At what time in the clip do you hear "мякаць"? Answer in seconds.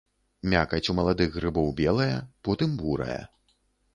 0.53-0.89